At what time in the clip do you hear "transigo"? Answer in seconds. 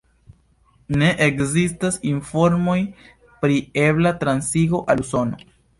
4.27-4.87